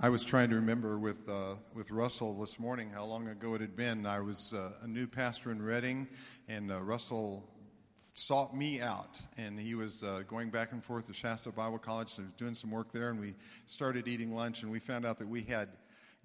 [0.00, 3.60] I was trying to remember with, uh, with Russell this morning how long ago it
[3.60, 4.06] had been.
[4.06, 6.06] I was uh, a new pastor in Redding,
[6.46, 7.44] and uh, Russell
[8.14, 9.20] sought me out.
[9.38, 12.34] And he was uh, going back and forth to Shasta Bible College, so he was
[12.36, 13.10] doing some work there.
[13.10, 13.34] And we
[13.66, 15.68] started eating lunch, and we found out that we had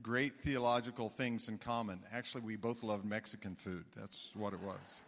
[0.03, 1.99] great theological things in common.
[2.13, 3.85] Actually, we both loved Mexican food.
[3.95, 5.02] That's what it was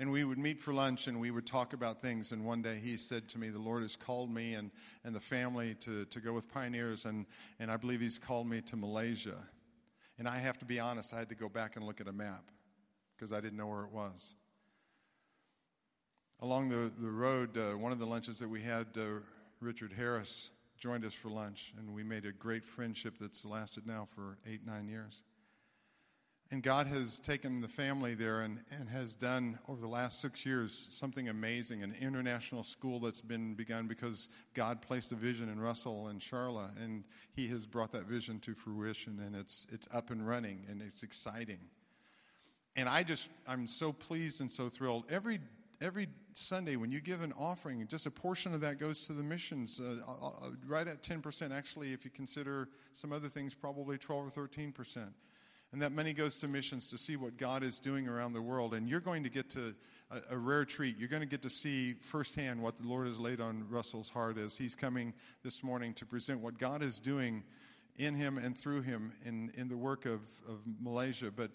[0.00, 2.30] and we would meet for lunch and we would talk about things.
[2.32, 4.70] And one day he said to me, The Lord has called me and,
[5.04, 7.26] and the family to, to go with pioneers, and,
[7.58, 9.44] and I believe he's called me to Malaysia.
[10.18, 12.12] And I have to be honest, I had to go back and look at a
[12.12, 12.50] map
[13.16, 14.34] because I didn't know where it was.
[16.40, 19.20] Along the, the road, uh, one of the lunches that we had, uh,
[19.60, 24.06] Richard Harris joined us for lunch, and we made a great friendship that's lasted now
[24.14, 25.24] for eight, nine years.
[26.50, 30.46] And God has taken the family there and, and has done over the last six
[30.46, 35.60] years something amazing an international school that's been begun because God placed a vision in
[35.60, 40.10] Russell and Charla, and He has brought that vision to fruition, and it's, it's up
[40.10, 41.60] and running, and it's exciting.
[42.76, 45.04] And I just, I'm so pleased and so thrilled.
[45.10, 45.40] Every
[45.80, 49.22] every Sunday when you give an offering, just a portion of that goes to the
[49.22, 51.56] missions, uh, uh, uh right at 10%.
[51.56, 55.12] Actually, if you consider some other things, probably 12 or 13%.
[55.72, 58.72] And that money goes to missions to see what God is doing around the world.
[58.72, 59.74] And you're going to get to
[60.10, 60.98] a, a, rare treat.
[60.98, 64.38] You're going to get to see firsthand what the Lord has laid on Russell's heart
[64.38, 67.44] as he's coming this morning to present what God is doing
[67.98, 71.30] in him and through him in, in the work of, of Malaysia.
[71.30, 71.50] But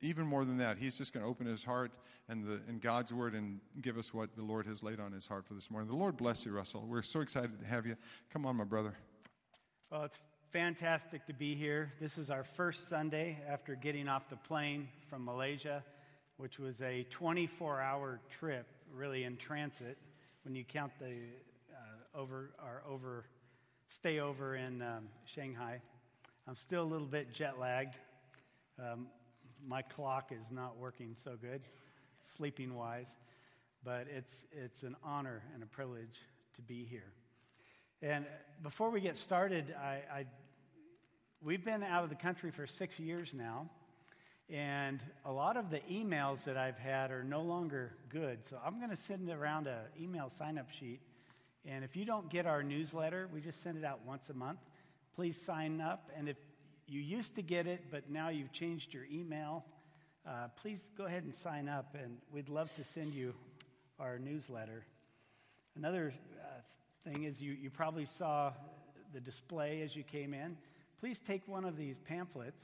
[0.00, 1.90] even more than that, he's just going to open his heart
[2.28, 5.26] and, the, and God's word and give us what the Lord has laid on his
[5.26, 5.88] heart for this morning.
[5.88, 6.86] The Lord bless you, Russell.
[6.86, 7.96] We're so excited to have you.
[8.32, 8.94] Come on, my brother.
[10.04, 11.92] It's fantastic to be here.
[12.00, 15.84] This is our first Sunday after getting off the plane from Malaysia,
[16.38, 19.98] which was a 24 hour trip, really in transit,
[20.44, 21.16] when you count the
[21.70, 23.26] uh, over our over
[23.88, 25.80] stay over in um, Shanghai.
[26.46, 27.96] I'm still a little bit jet lagged.
[28.78, 29.08] Um,
[29.66, 31.60] my clock is not working so good,
[32.22, 33.10] sleeping wise,
[33.84, 36.20] but it's, it's an honor and a privilege
[36.56, 37.12] to be here.
[38.00, 38.26] And
[38.62, 40.26] before we get started, I, I,
[41.42, 43.68] we've been out of the country for six years now,
[44.48, 48.38] and a lot of the emails that I've had are no longer good.
[48.48, 51.00] So I'm going to send around an email sign up sheet.
[51.66, 54.60] And if you don't get our newsletter, we just send it out once a month.
[55.16, 56.08] Please sign up.
[56.16, 56.36] And if
[56.86, 59.64] you used to get it, but now you've changed your email,
[60.24, 61.96] uh, please go ahead and sign up.
[62.00, 63.34] And we'd love to send you
[63.98, 64.84] our newsletter.
[65.76, 66.12] Another
[67.08, 68.52] thing is you, you probably saw
[69.14, 70.56] the display as you came in.
[71.00, 72.62] Please take one of these pamphlets,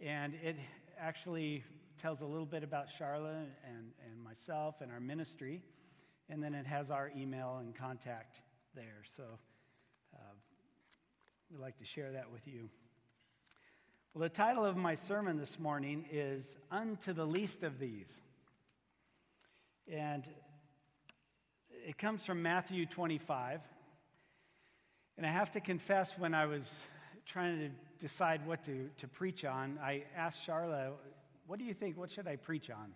[0.00, 0.56] and it
[1.00, 1.64] actually
[1.96, 5.62] tells a little bit about Charla and, and myself and our ministry,
[6.28, 8.40] and then it has our email and contact
[8.74, 9.02] there.
[9.16, 9.22] So
[10.14, 10.34] uh,
[11.50, 12.68] we'd like to share that with you.
[14.12, 18.20] Well, the title of my sermon this morning is Unto the Least of These.
[19.90, 20.24] And
[21.86, 23.60] it comes from Matthew 25.
[25.16, 26.72] And I have to confess, when I was
[27.26, 30.90] trying to decide what to, to preach on, I asked Charla,
[31.46, 31.96] What do you think?
[31.96, 32.94] What should I preach on?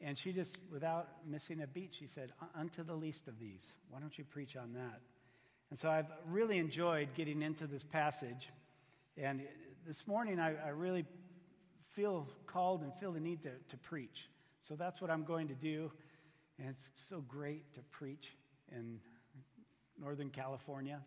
[0.00, 3.72] And she just, without missing a beat, she said, Unto the least of these.
[3.90, 5.00] Why don't you preach on that?
[5.70, 8.50] And so I've really enjoyed getting into this passage.
[9.18, 9.42] And
[9.86, 11.04] this morning, I, I really
[11.94, 14.28] feel called and feel the need to, to preach.
[14.62, 15.90] So that's what I'm going to do.
[16.58, 18.32] And it's so great to preach
[18.72, 18.98] in
[20.00, 21.00] Northern California.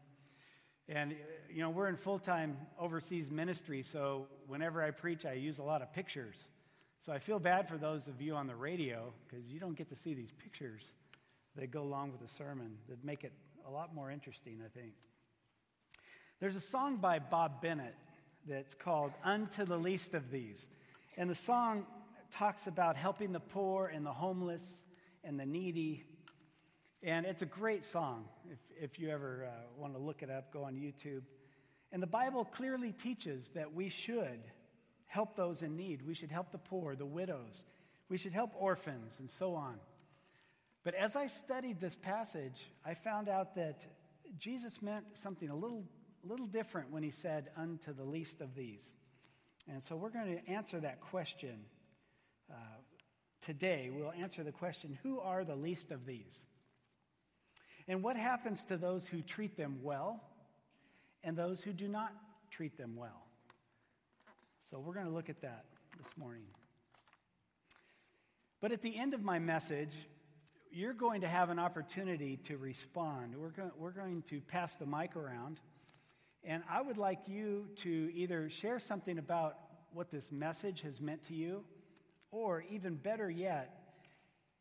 [0.88, 1.16] And,
[1.52, 5.64] you know, we're in full time overseas ministry, so whenever I preach, I use a
[5.64, 6.36] lot of pictures.
[7.06, 9.90] So I feel bad for those of you on the radio because you don't get
[9.90, 10.84] to see these pictures
[11.56, 13.32] that go along with the sermon that make it
[13.68, 14.94] a lot more interesting, I think.
[16.40, 17.96] There's a song by Bob Bennett
[18.48, 20.68] that's called Unto the Least of These.
[21.18, 21.86] And the song
[22.32, 24.82] talks about helping the poor and the homeless
[25.24, 26.04] and the needy.
[27.02, 28.26] And it's a great song.
[28.52, 31.22] If, if you ever uh, want to look it up, go on YouTube.
[31.92, 34.42] And the Bible clearly teaches that we should
[35.08, 36.06] help those in need.
[36.06, 37.66] We should help the poor, the widows.
[38.10, 39.80] We should help orphans, and so on.
[40.84, 43.80] But as I studied this passage, I found out that
[44.38, 45.84] Jesus meant something a little,
[46.24, 48.92] little different when he said, unto the least of these.
[49.68, 51.60] And so we're going to answer that question
[52.52, 52.56] uh,
[53.42, 56.46] today, we'll answer the question who are the least of these?
[57.88, 60.22] And what happens to those who treat them well
[61.24, 62.14] and those who do not
[62.52, 63.26] treat them well?
[64.70, 65.66] So we're going to look at that
[65.98, 66.46] this morning.
[68.62, 69.94] But at the end of my message,
[70.72, 73.36] you're going to have an opportunity to respond.
[73.36, 75.60] We're, go- we're going to pass the mic around,
[76.44, 79.58] And I would like you to either share something about
[79.94, 81.64] what this message has meant to you,
[82.32, 83.76] or even better yet,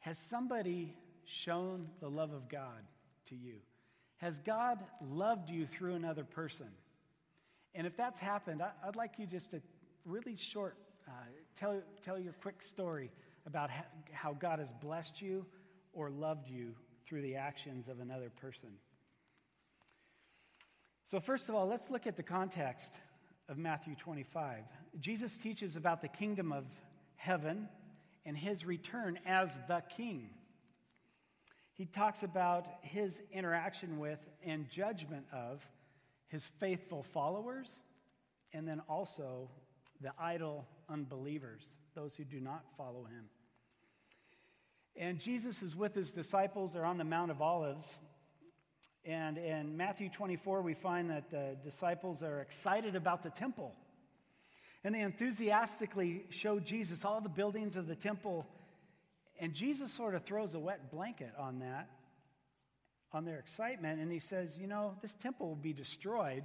[0.00, 2.82] has somebody shown the love of God
[3.29, 3.56] to you?
[4.19, 4.79] Has God
[5.11, 6.69] loved you through another person?
[7.75, 9.61] And if that's happened, I'd like you just to
[10.05, 10.76] really short
[11.06, 11.11] uh,
[11.55, 13.11] tell, tell your quick story
[13.47, 13.70] about
[14.12, 15.47] how God has blessed you
[15.93, 16.75] or loved you
[17.06, 18.70] through the actions of another person.
[21.05, 22.91] So, first of all, let's look at the context
[23.49, 24.59] of Matthew 25.
[25.00, 26.65] Jesus teaches about the kingdom of
[27.19, 27.69] heaven
[28.25, 30.31] and his return as the king.
[31.75, 35.62] He talks about his interaction with and judgment of
[36.29, 37.69] his faithful followers
[38.53, 39.49] and then also
[40.00, 41.62] the idle unbelievers,
[41.94, 43.25] those who do not follow him.
[44.97, 46.73] And Jesus is with his disciples.
[46.73, 47.87] They're on the Mount of Olives.
[49.05, 53.75] And in Matthew 24, we find that the disciples are excited about the temple.
[54.88, 58.46] And they enthusiastically show Jesus all the buildings of the temple.
[59.38, 61.90] And Jesus sort of throws a wet blanket on that,
[63.12, 64.00] on their excitement.
[64.00, 66.43] And he says, You know, this temple will be destroyed,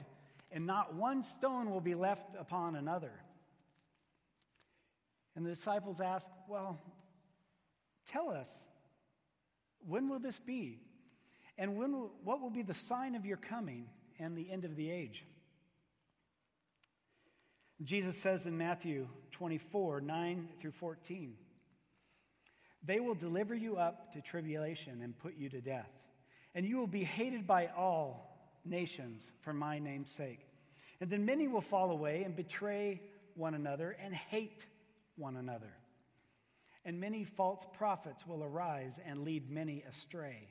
[0.52, 3.14] and not one stone will be left upon another.
[5.38, 6.82] And the disciples ask, Well,
[8.08, 8.50] tell us,
[9.88, 10.82] when will this be?
[11.58, 13.86] And when will, what will be the sign of your coming
[14.20, 15.26] and the end of the age?
[17.84, 21.34] Jesus says in Matthew 24, 9 through 14,
[22.84, 25.92] They will deliver you up to tribulation and put you to death,
[26.56, 28.34] and you will be hated by all
[28.64, 30.48] nations for my name's sake.
[31.02, 33.02] And then many will fall away and betray
[33.36, 34.66] one another and hate
[35.18, 35.74] one another.
[36.86, 40.48] And many false prophets will arise and lead many astray.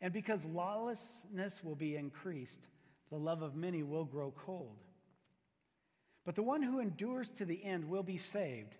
[0.00, 2.68] And because lawlessness will be increased,
[3.10, 4.78] the love of many will grow cold.
[6.24, 8.76] But the one who endures to the end will be saved.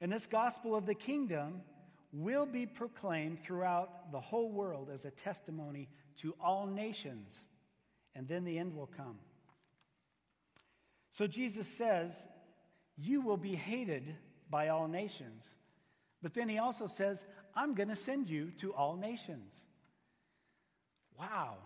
[0.00, 1.60] And this gospel of the kingdom
[2.12, 7.38] will be proclaimed throughout the whole world as a testimony to all nations,
[8.14, 9.18] and then the end will come.
[11.10, 12.24] So Jesus says
[12.96, 14.16] you will be hated
[14.48, 15.48] by all nations.
[16.22, 19.54] But then he also says, I'm going to send you to all nations.
[21.18, 21.56] Wow.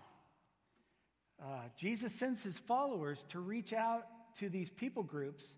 [1.42, 4.06] Uh, Jesus sends his followers to reach out
[4.38, 5.54] to these people groups,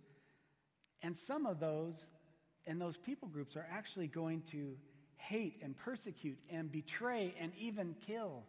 [1.03, 2.07] and some of those
[2.67, 4.77] and those people groups are actually going to
[5.17, 8.43] hate and persecute and betray and even kill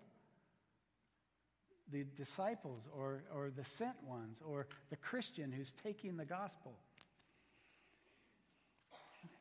[1.91, 6.73] the disciples or, or the sent ones or the Christian who's taking the gospel.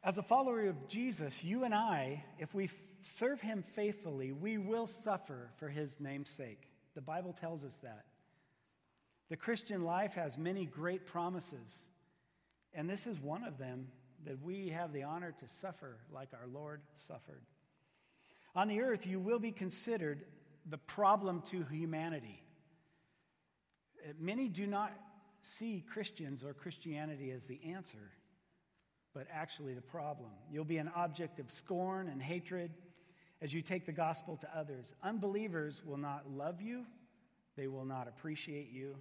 [0.05, 2.71] As a follower of Jesus, you and I, if we
[3.03, 6.69] serve him faithfully, we will suffer for his name's sake.
[6.95, 8.05] The Bible tells us that.
[9.29, 11.79] The Christian life has many great promises,
[12.73, 13.89] and this is one of them
[14.25, 17.43] that we have the honor to suffer like our Lord suffered.
[18.55, 20.25] On the earth, you will be considered
[20.69, 22.43] the problem to humanity.
[24.05, 24.93] Uh, many do not
[25.43, 28.13] see Christians or Christianity as the answer
[29.17, 30.29] but actually the problem.
[30.53, 32.71] You'll be an object of scorn and hatred
[33.41, 34.93] as you take the gospel to others.
[35.03, 36.85] Unbelievers will not love you,
[37.57, 38.95] they will not appreciate you,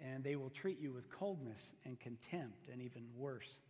[0.00, 3.60] and they will treat you with coldness and contempt, and even worse.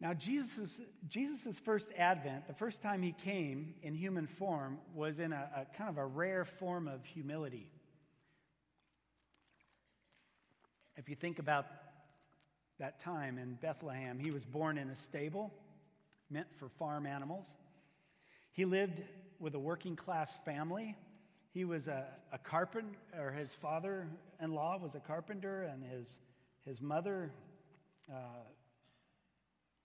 [0.00, 5.32] Now, Jesus' Jesus's first advent, the first time he came in human form, was in
[5.32, 7.70] a, a kind of a rare form of humility.
[10.96, 11.66] If you think about
[12.78, 14.18] that time in Bethlehem.
[14.18, 15.52] He was born in a stable
[16.30, 17.46] meant for farm animals.
[18.52, 19.02] He lived
[19.38, 20.96] with a working class family.
[21.56, 24.06] He was a, a carpenter, or his father
[24.42, 26.18] in law was a carpenter, and his,
[26.66, 27.30] his mother,
[28.12, 28.44] uh,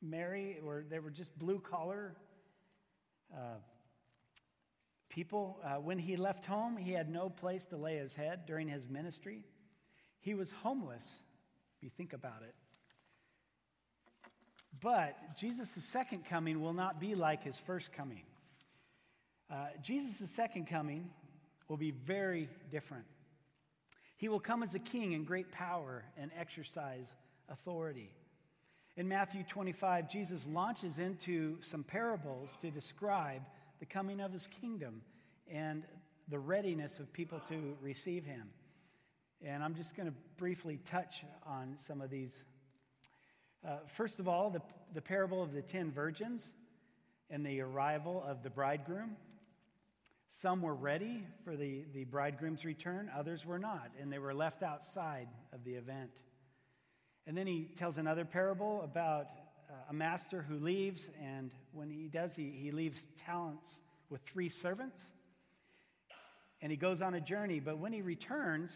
[0.01, 2.13] Mary, were, they were just blue collar
[3.33, 3.55] uh,
[5.07, 5.61] people.
[5.63, 8.89] Uh, when he left home, he had no place to lay his head during his
[8.89, 9.45] ministry.
[10.19, 11.09] He was homeless,
[11.77, 12.53] if you think about it.
[14.81, 18.23] But Jesus' second coming will not be like his first coming.
[19.49, 21.09] Uh, Jesus' second coming
[21.71, 23.05] will be very different.
[24.17, 27.07] He will come as a king in great power and exercise
[27.47, 28.11] authority.
[28.97, 33.41] In Matthew 25, Jesus launches into some parables to describe
[33.79, 35.01] the coming of his kingdom
[35.49, 35.83] and
[36.27, 38.49] the readiness of people to receive him.
[39.41, 42.43] And I'm just going to briefly touch on some of these
[43.65, 44.61] uh, first of all, the,
[44.93, 46.51] the parable of the ten virgins
[47.29, 49.15] and the arrival of the bridegroom.
[50.39, 54.63] Some were ready for the, the bridegroom's return, others were not, and they were left
[54.63, 56.11] outside of the event.
[57.27, 59.27] And then he tells another parable about
[59.69, 64.47] uh, a master who leaves, and when he does, he, he leaves talents with three
[64.47, 65.11] servants.
[66.61, 68.71] And he goes on a journey, but when he returns,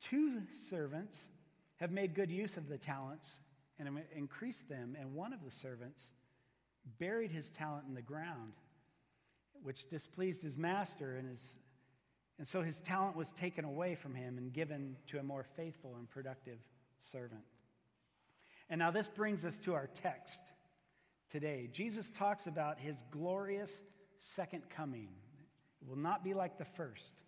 [0.00, 1.28] two servants
[1.76, 3.38] have made good use of the talents
[3.78, 6.04] and increased them, and one of the servants
[6.98, 8.54] buried his talent in the ground,
[9.62, 11.42] which displeased his master, and, his,
[12.38, 15.96] and so his talent was taken away from him and given to a more faithful
[15.98, 16.58] and productive
[16.98, 17.42] servant.
[18.68, 20.40] And now this brings us to our text
[21.30, 21.68] today.
[21.72, 23.82] Jesus talks about his glorious
[24.18, 25.08] second coming.
[25.82, 27.22] It will not be like the first.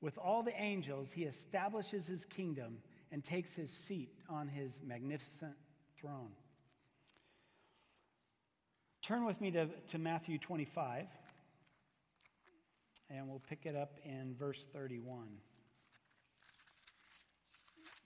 [0.00, 2.78] With all the angels, he establishes his kingdom
[3.10, 5.54] and takes his seat on his magnificent
[5.98, 6.30] throne.
[9.08, 11.06] Turn with me to, to Matthew 25,
[13.08, 15.28] and we'll pick it up in verse 31.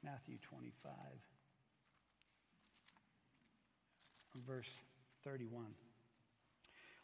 [0.04, 0.92] Matthew 25.
[4.47, 4.71] verse
[5.25, 5.64] 31.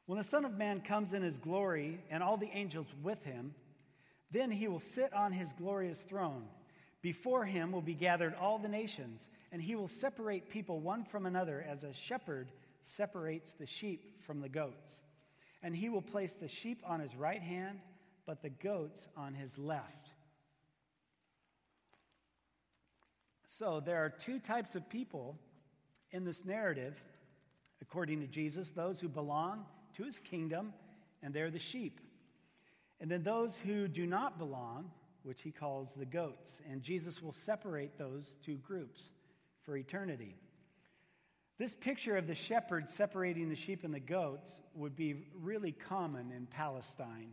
[0.07, 3.53] When the Son of Man comes in his glory and all the angels with him,
[4.31, 6.45] then he will sit on his glorious throne.
[7.03, 11.27] Before him will be gathered all the nations, and he will separate people one from
[11.27, 15.01] another as a shepherd separates the sheep from the goats.
[15.63, 17.81] And he will place the sheep on his right hand,
[18.27, 20.11] but the goats on his left.
[23.49, 25.37] So there are two types of people
[26.13, 26.95] in this narrative
[27.83, 29.65] according to Jesus, those who belong
[29.97, 30.73] to his kingdom,
[31.23, 32.01] and they're the sheep.
[33.01, 34.91] And then those who do not belong,
[35.23, 36.61] which he calls the goats.
[36.71, 39.11] And Jesus will separate those two groups
[39.63, 40.35] for eternity.
[41.59, 46.31] This picture of the shepherd separating the sheep and the goats would be really common
[46.31, 47.33] in Palestine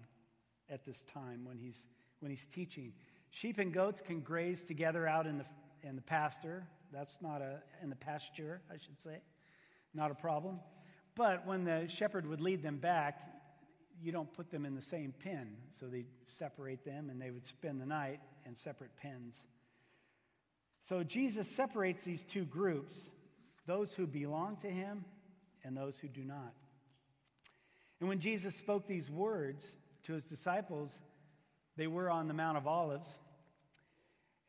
[0.70, 1.86] at this time when he's,
[2.20, 2.94] when he's teaching.
[3.30, 5.46] Sheep and goats can graze together out in the,
[5.84, 6.66] in the pasture.
[6.92, 9.22] That's not a, in the pasture, I should say
[9.96, 10.60] not a problem.
[11.16, 13.22] But when the shepherd would lead them back,
[14.02, 15.56] you don't put them in the same pen.
[15.80, 19.44] So they separate them and they would spend the night in separate pens.
[20.82, 23.10] So Jesus separates these two groups
[23.66, 25.06] those who belong to him
[25.64, 26.54] and those who do not.
[28.00, 29.68] And when Jesus spoke these words
[30.04, 31.00] to his disciples,
[31.78, 33.18] they were on the Mount of Olives.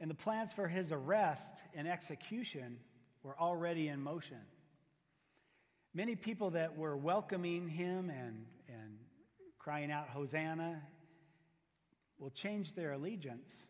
[0.01, 2.79] And the plans for his arrest and execution
[3.23, 4.41] were already in motion.
[5.95, 8.99] Many people that were welcoming him and, and
[9.59, 10.83] crying out, Hosanna,
[12.19, 13.67] will change their allegiance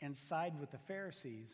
[0.00, 1.50] and side with the Pharisees,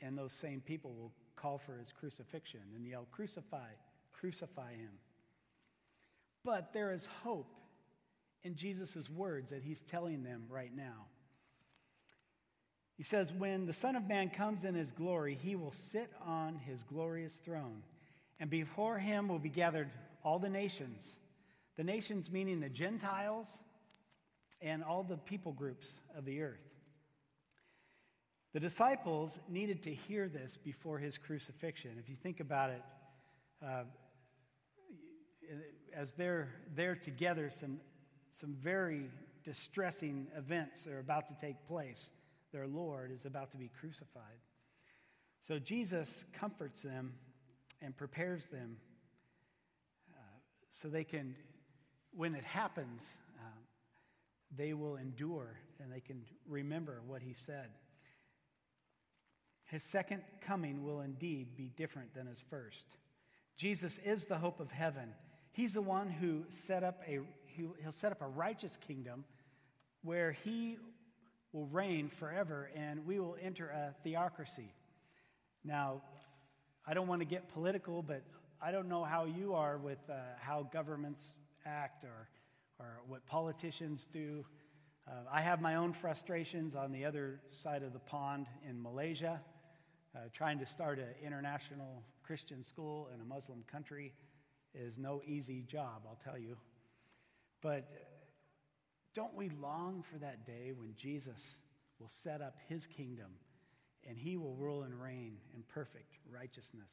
[0.00, 3.68] and those same people will call for his crucifixion and yell, Crucify,
[4.12, 4.92] crucify him.
[6.44, 7.54] But there is hope
[8.42, 11.06] in Jesus' words that he's telling them right now.
[12.96, 16.56] He says, When the Son of Man comes in his glory, he will sit on
[16.56, 17.82] his glorious throne
[18.42, 19.88] and before him will be gathered
[20.24, 21.16] all the nations.
[21.76, 23.46] The nations meaning the Gentiles
[24.60, 26.71] and all the people groups of the earth.
[28.52, 31.92] The disciples needed to hear this before his crucifixion.
[31.98, 32.82] If you think about it,
[33.64, 33.84] uh,
[35.94, 37.80] as they're there together, some,
[38.32, 39.08] some very
[39.42, 42.10] distressing events are about to take place.
[42.52, 44.38] Their Lord is about to be crucified.
[45.40, 47.14] So Jesus comforts them
[47.80, 48.76] and prepares them
[50.14, 50.20] uh,
[50.70, 51.34] so they can,
[52.14, 53.02] when it happens,
[53.38, 53.58] uh,
[54.56, 57.70] they will endure and they can remember what he said.
[59.72, 62.84] His second coming will indeed be different than his first.
[63.56, 65.14] Jesus is the hope of heaven.
[65.50, 69.24] He's the one who set up a he'll set up a righteous kingdom
[70.02, 70.76] where he
[71.54, 74.74] will reign forever and we will enter a theocracy.
[75.64, 76.02] Now,
[76.86, 78.22] I don't want to get political, but
[78.60, 81.32] I don't know how you are with uh, how governments
[81.64, 82.28] act or,
[82.78, 84.44] or what politicians do.
[85.08, 89.40] Uh, I have my own frustrations on the other side of the pond in Malaysia.
[90.14, 94.12] Uh, trying to start an international Christian school in a Muslim country
[94.74, 96.56] is no easy job, I'll tell you.
[97.62, 97.88] But
[99.14, 101.56] don't we long for that day when Jesus
[101.98, 103.30] will set up his kingdom
[104.06, 106.90] and he will rule and reign in perfect righteousness.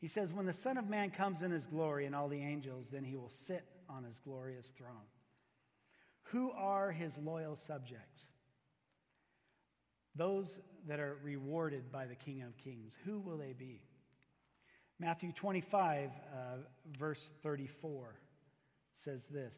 [0.00, 2.86] He says, When the Son of Man comes in his glory and all the angels,
[2.92, 5.08] then he will sit on his glorious throne.
[6.28, 8.26] Who are his loyal subjects?
[10.14, 12.94] Those that are rewarded by the King of Kings.
[13.04, 13.80] Who will they be?
[14.98, 16.38] Matthew 25, uh,
[16.98, 18.14] verse 34
[18.94, 19.54] says this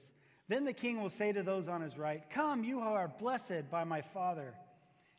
[0.48, 3.70] Then the king will say to those on his right, Come, you who are blessed
[3.70, 4.54] by my Father,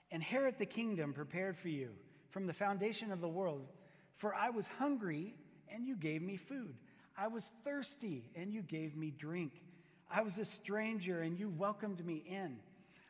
[0.10, 1.90] inherit the kingdom prepared for you
[2.30, 3.68] from the foundation of the world.
[4.16, 5.36] For I was hungry,
[5.70, 6.76] and you gave me food.
[7.16, 9.62] I was thirsty, and you gave me drink.
[10.10, 12.58] I was a stranger, and you welcomed me in.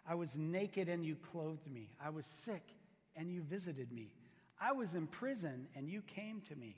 [0.09, 1.89] I was naked, and you clothed me.
[2.03, 2.63] I was sick,
[3.17, 4.13] and you visited me.
[4.61, 6.77] I was in prison, and you came to me.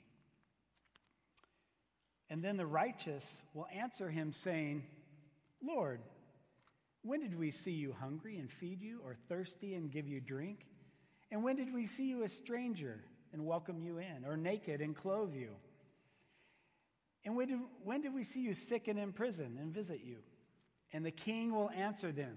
[2.28, 4.84] And then the righteous will answer him, saying,
[5.62, 6.00] Lord,
[7.02, 10.66] when did we see you hungry and feed you, or thirsty and give you drink?
[11.30, 13.00] And when did we see you a stranger
[13.32, 15.50] and welcome you in, or naked and clothe you?
[17.24, 20.16] And when did, when did we see you sick and in prison and visit you?
[20.92, 22.36] And the king will answer them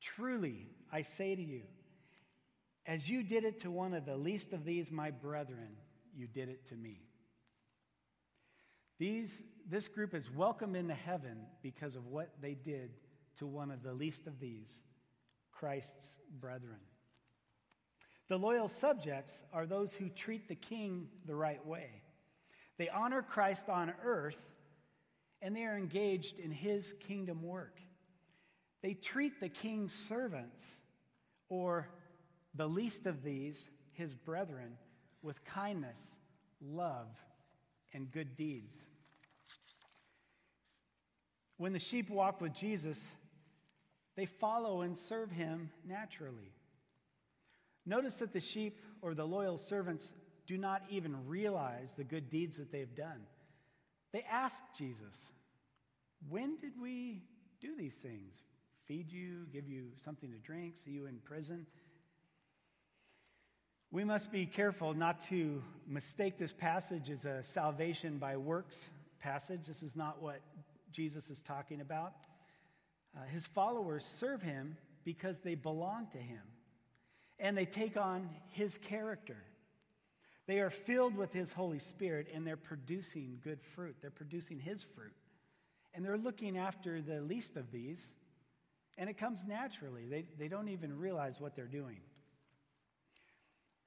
[0.00, 1.60] Truly, I say to you,
[2.86, 5.76] as you did it to one of the least of these, my brethren,
[6.16, 7.02] you did it to me.
[8.98, 12.92] These, this group is welcome into heaven because of what they did
[13.40, 14.74] to one of the least of these,
[15.52, 16.80] Christ's brethren.
[18.30, 21.90] The loyal subjects are those who treat the king the right way.
[22.78, 24.40] They honor Christ on earth
[25.42, 27.82] and they are engaged in his kingdom work.
[28.82, 30.64] They treat the king's servants,
[31.48, 31.88] or
[32.54, 34.76] the least of these, his brethren,
[35.22, 36.00] with kindness,
[36.60, 37.08] love,
[37.92, 38.76] and good deeds.
[41.58, 43.12] When the sheep walk with Jesus,
[44.16, 46.52] they follow and serve him naturally.
[47.84, 50.10] Notice that the sheep or the loyal servants
[50.46, 53.20] do not even realize the good deeds that they've done.
[54.12, 55.32] They ask Jesus,
[56.28, 57.22] When did we
[57.60, 58.34] do these things?
[58.86, 61.66] Feed you, give you something to drink, see you in prison?
[63.90, 68.90] We must be careful not to mistake this passage as a salvation by works
[69.20, 69.66] passage.
[69.66, 70.40] This is not what
[70.92, 72.12] Jesus is talking about.
[73.16, 76.42] Uh, his followers serve him because they belong to him
[77.38, 79.36] and they take on his character.
[80.46, 83.96] They are filled with his Holy Spirit and they're producing good fruit.
[84.00, 85.14] They're producing his fruit.
[85.94, 88.00] And they're looking after the least of these,
[88.98, 90.06] and it comes naturally.
[90.08, 91.98] They, they don't even realize what they're doing.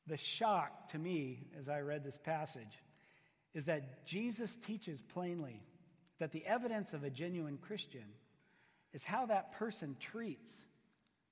[0.07, 2.81] The shock to me as I read this passage
[3.53, 5.61] is that Jesus teaches plainly
[6.19, 8.05] that the evidence of a genuine Christian
[8.93, 10.51] is how that person treats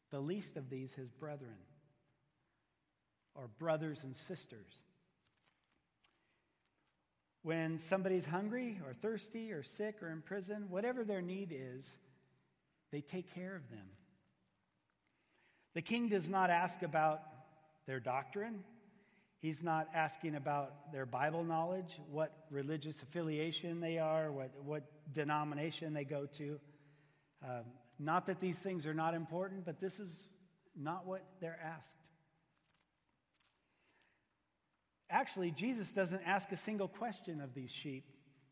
[0.10, 1.58] the least of these, his brethren,
[3.36, 4.72] or brothers and sisters.
[7.44, 11.88] When somebody's hungry or thirsty or sick or in prison, whatever their need is,
[12.92, 13.88] they take care of them.
[15.74, 17.22] The king does not ask about
[17.86, 18.64] their doctrine.
[19.40, 25.94] He's not asking about their Bible knowledge, what religious affiliation they are, what, what denomination
[25.94, 26.60] they go to.
[27.44, 27.64] Um,
[28.00, 30.28] not that these things are not important, but this is
[30.76, 31.98] not what they're asked.
[35.10, 38.04] Actually, Jesus doesn't ask a single question of these sheep.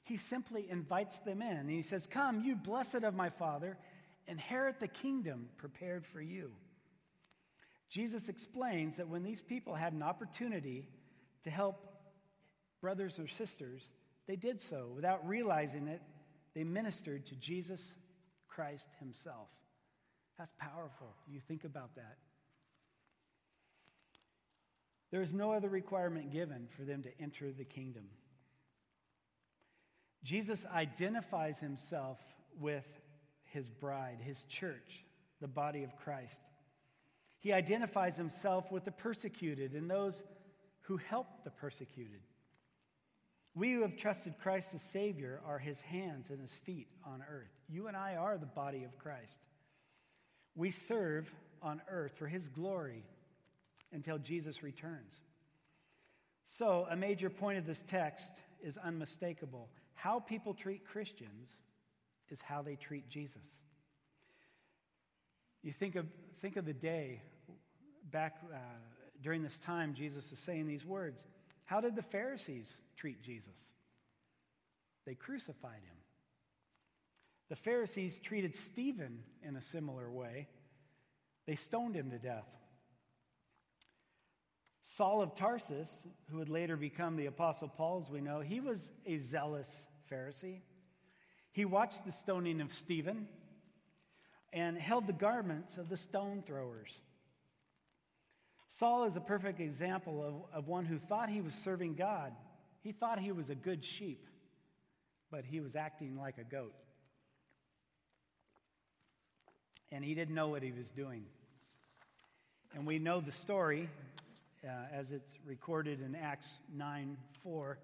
[0.04, 1.58] He simply invites them in.
[1.58, 3.78] And he says, Come, you blessed of my Father,
[4.28, 6.52] inherit the kingdom prepared for you.
[7.90, 10.88] Jesus explains that when these people had an opportunity
[11.44, 11.76] to help
[12.82, 13.92] brothers or sisters,
[14.28, 14.90] they did so.
[14.96, 16.02] Without realizing it,
[16.54, 17.96] they ministered to Jesus
[18.48, 19.50] Christ himself.
[20.38, 21.16] That's powerful.
[21.28, 22.18] You think about that.
[25.12, 28.06] There is no other requirement given for them to enter the kingdom.
[30.24, 32.18] Jesus identifies himself
[32.60, 32.86] with
[33.56, 35.06] his bride, his church,
[35.42, 36.40] the body of Christ.
[37.40, 40.22] He identifies himself with the persecuted and those
[40.82, 42.20] who help the persecuted.
[43.56, 47.52] We who have trusted Christ as Savior are his hands and his feet on earth.
[47.70, 49.40] You and I are the body of Christ.
[50.56, 53.06] We serve on earth for his glory
[53.94, 55.22] until Jesus returns.
[56.46, 58.30] So, a major point of this text
[58.62, 59.70] is unmistakable.
[59.94, 61.58] How people treat Christians
[62.30, 63.46] is how they treat Jesus.
[65.64, 66.06] You think of,
[66.42, 67.22] think of the day
[68.12, 68.58] back uh,
[69.22, 71.24] during this time, Jesus is saying these words.
[71.66, 73.60] How did the Pharisees treat Jesus?
[75.06, 75.98] They crucified him.
[77.50, 80.48] The Pharisees treated Stephen in a similar way.
[81.46, 82.48] They stoned him to death.
[84.84, 85.90] Saul of Tarsus,
[86.30, 90.62] who would later become the Apostle Paul, as we know, he was a zealous Pharisee.
[91.56, 93.30] He watched the stoning of Stephen
[94.52, 96.92] and held the garments of the stone throwers.
[98.68, 102.34] Saul is a perfect example of, of one who thought he was serving God.
[102.82, 104.28] He thought he was a good sheep,
[105.32, 106.74] but he was acting like a goat.
[109.94, 111.24] And he didn't know what he was doing.
[112.74, 113.88] And we know the story
[114.62, 117.78] uh, as it's recorded in Acts 9 4.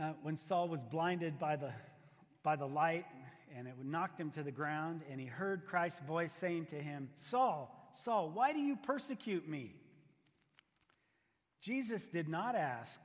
[0.00, 1.70] Uh, when Saul was blinded by the,
[2.44, 3.06] by the light
[3.56, 7.08] and it knocked him to the ground, and he heard Christ's voice saying to him,
[7.14, 9.74] Saul, Saul, why do you persecute me?
[11.60, 13.00] Jesus did not ask,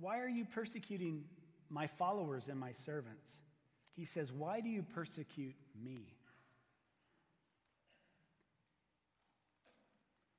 [0.00, 1.24] Why are you persecuting
[1.68, 3.30] my followers and my servants?
[3.94, 6.14] He says, Why do you persecute me?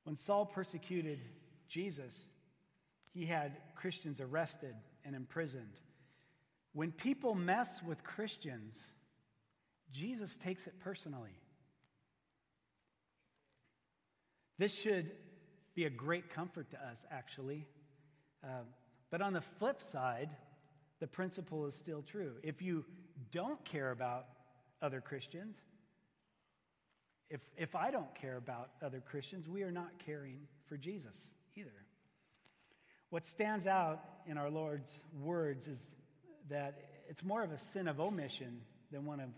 [0.04, 1.20] When Saul persecuted
[1.68, 2.18] Jesus,
[3.14, 4.74] he had Christians arrested
[5.06, 5.80] and imprisoned.
[6.78, 8.80] When people mess with Christians,
[9.92, 11.36] Jesus takes it personally.
[14.60, 15.10] This should
[15.74, 17.66] be a great comfort to us, actually.
[18.44, 18.62] Uh,
[19.10, 20.30] but on the flip side,
[21.00, 22.34] the principle is still true.
[22.44, 22.86] If you
[23.32, 24.28] don't care about
[24.80, 25.58] other Christians,
[27.32, 31.16] if, if I don't care about other Christians, we are not caring for Jesus
[31.56, 31.74] either.
[33.10, 35.92] What stands out in our Lord's words is
[36.50, 36.80] that
[37.10, 39.30] it's more of a sin of omission than one of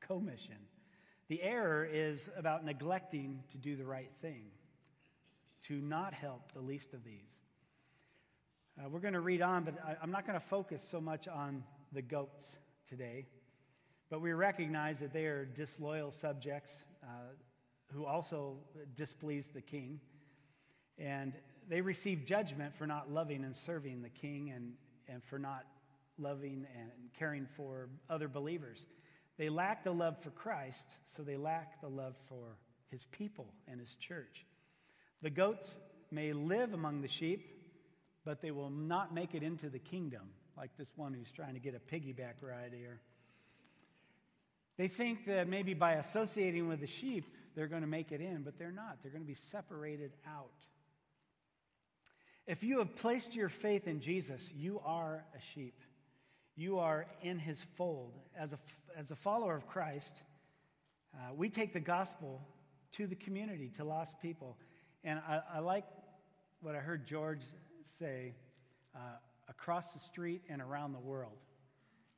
[0.00, 0.56] commission.
[1.28, 4.46] The error is about neglecting to do the right thing,
[5.68, 7.30] to not help the least of these.
[8.78, 11.28] Uh, we're going to read on, but I, I'm not going to focus so much
[11.28, 12.56] on the goats
[12.88, 13.26] today.
[14.10, 17.06] But we recognize that they are disloyal subjects uh,
[17.92, 18.56] who also
[18.96, 20.00] displeased the king.
[20.98, 21.32] And
[21.68, 24.72] they receive judgment for not loving and serving the king and,
[25.08, 25.64] and for not
[26.20, 28.86] loving and caring for other believers.
[29.38, 32.56] They lack the love for Christ, so they lack the love for
[32.90, 34.44] his people and his church.
[35.22, 35.78] The goats
[36.10, 37.46] may live among the sheep,
[38.24, 41.60] but they will not make it into the kingdom, like this one who's trying to
[41.60, 43.00] get a piggyback ride here.
[44.76, 48.42] They think that maybe by associating with the sheep, they're going to make it in,
[48.42, 48.98] but they're not.
[49.02, 50.52] They're going to be separated out.
[52.46, 55.80] If you have placed your faith in Jesus, you are a sheep.
[56.60, 58.12] You are in his fold.
[58.38, 58.58] As a,
[58.94, 60.22] as a follower of Christ,
[61.14, 62.46] uh, we take the gospel
[62.92, 64.58] to the community, to lost people.
[65.02, 65.86] And I, I like
[66.60, 67.40] what I heard George
[67.98, 68.34] say
[68.94, 68.98] uh,
[69.48, 71.38] across the street and around the world.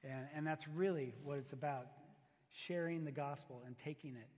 [0.03, 1.87] And, and that's really what it's about
[2.51, 4.29] sharing the gospel and taking it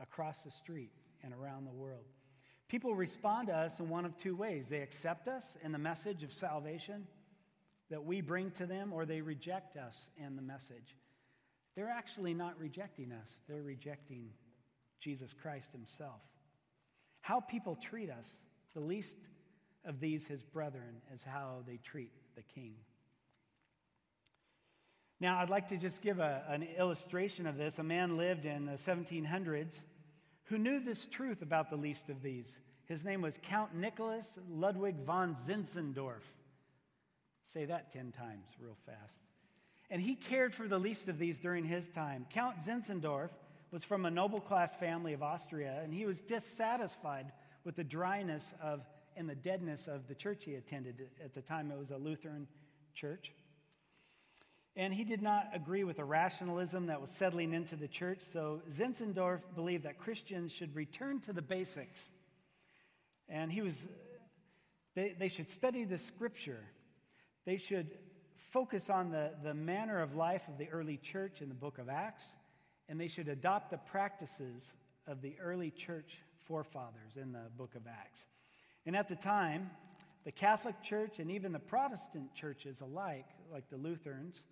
[0.00, 2.06] across the street and around the world.
[2.66, 6.22] People respond to us in one of two ways they accept us in the message
[6.22, 7.06] of salvation
[7.92, 10.96] that we bring to them, or they reject us and the message.
[11.76, 14.30] They're actually not rejecting us, they're rejecting
[14.98, 16.22] Jesus Christ Himself.
[17.20, 18.28] How people treat us,
[18.74, 19.18] the least
[19.84, 22.74] of these, His brethren, is how they treat the King.
[25.20, 27.78] Now, I'd like to just give a, an illustration of this.
[27.78, 29.82] A man lived in the 1700s
[30.44, 32.58] who knew this truth about the least of these.
[32.86, 36.22] His name was Count Nicholas Ludwig von Zinzendorf.
[37.52, 39.20] Say that 10 times real fast.
[39.90, 42.26] And he cared for the least of these during his time.
[42.30, 43.30] Count Zinzendorf
[43.70, 47.32] was from a noble class family of Austria, and he was dissatisfied
[47.64, 48.80] with the dryness of
[49.16, 51.08] and the deadness of the church he attended.
[51.22, 52.46] At the time, it was a Lutheran
[52.94, 53.32] church.
[54.74, 58.62] And he did not agree with the rationalism that was settling into the church, so
[58.70, 62.08] Zinzendorf believed that Christians should return to the basics.
[63.28, 63.86] And he was,
[64.94, 66.60] they, they should study the scripture.
[67.44, 67.90] They should
[68.50, 71.88] focus on the, the manner of life of the early church in the book of
[71.88, 72.24] Acts,
[72.88, 74.72] and they should adopt the practices
[75.06, 78.26] of the early church forefathers in the book of Acts.
[78.86, 79.70] And at the time,
[80.24, 84.44] the Catholic Church and even the Protestant churches alike, like the Lutherans,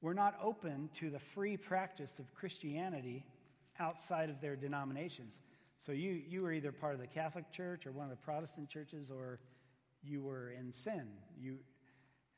[0.00, 3.24] were not open to the free practice of Christianity
[3.78, 5.42] outside of their denominations.
[5.78, 8.70] So you, you were either part of the Catholic Church or one of the Protestant
[8.70, 9.40] churches, or
[10.02, 11.08] you were in sin.
[11.38, 11.58] You,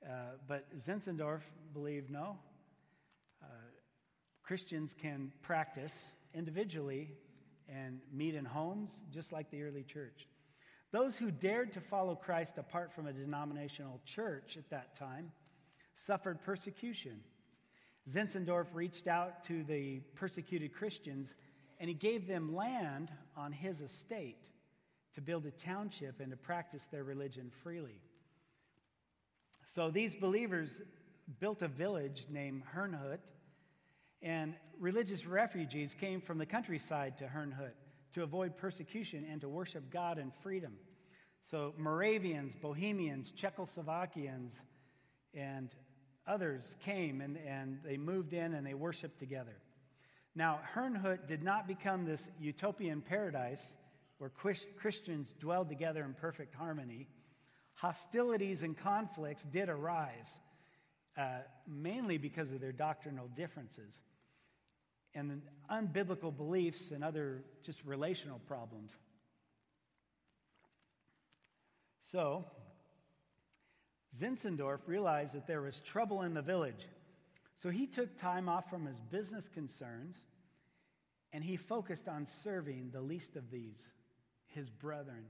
[0.07, 0.11] uh,
[0.47, 1.43] but Zinzendorf
[1.73, 2.39] believed no.
[3.43, 3.47] Uh,
[4.43, 7.11] Christians can practice individually
[7.69, 10.29] and meet in homes just like the early church.
[10.93, 15.33] Those who dared to follow Christ apart from a denominational church at that time
[15.97, 17.21] suffered persecution.
[18.09, 21.35] Zinzendorf reached out to the persecuted Christians
[21.81, 24.47] and he gave them land on his estate
[25.15, 28.01] to build a township and to practice their religion freely.
[29.77, 30.71] So these believers
[31.39, 33.19] built a village named Herrnhut,
[34.23, 37.75] and religious refugees came from the countryside to Herrnhut
[38.15, 40.73] to avoid persecution and to worship God in freedom.
[41.43, 44.53] So Moravians, Bohemians, Czechoslovakians,
[45.35, 45.69] and
[46.27, 49.59] others came and, and they moved in and they worshiped together.
[50.35, 53.77] Now, Herrnhut did not become this utopian paradise
[54.17, 57.09] where Christians dwelled together in perfect harmony.
[57.77, 60.31] Hostilities and conflicts did arise,
[61.17, 64.01] uh, mainly because of their doctrinal differences
[65.15, 68.95] and unbiblical beliefs and other just relational problems.
[72.13, 72.45] So,
[74.19, 76.87] Zinzendorf realized that there was trouble in the village.
[77.63, 80.23] So he took time off from his business concerns
[81.33, 83.93] and he focused on serving the least of these,
[84.47, 85.25] his brethren,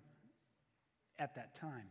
[1.19, 1.89] at that time.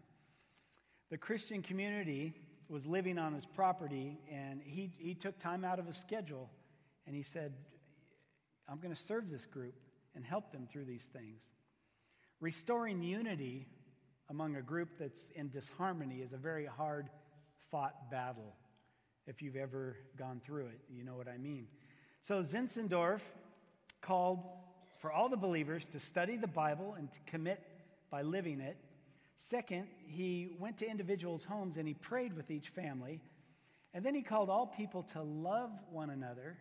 [1.09, 2.33] The Christian community
[2.67, 6.49] was living on his property and he, he took time out of his schedule
[7.05, 7.53] and he said,
[8.67, 9.75] I'm going to serve this group
[10.15, 11.43] and help them through these things.
[12.39, 13.67] Restoring unity
[14.29, 17.09] among a group that's in disharmony is a very hard
[17.69, 18.55] fought battle.
[19.27, 21.67] If you've ever gone through it, you know what I mean.
[22.21, 23.21] So Zinzendorf
[24.01, 24.39] called
[24.99, 27.61] for all the believers to study the Bible and to commit
[28.09, 28.77] by living it.
[29.37, 33.21] Second, he went to individuals' homes and he prayed with each family.
[33.93, 36.57] And then he called all people to love one another.